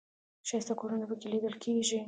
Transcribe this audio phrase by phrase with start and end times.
[0.47, 1.99] ښایسته کورونه په کې لیدل کېږي.